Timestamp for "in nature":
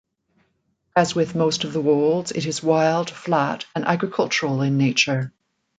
4.63-5.31